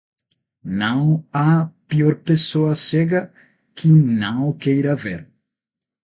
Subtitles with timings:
[0.63, 3.31] Não há pior pessoa cega
[3.75, 5.29] que não queira ver.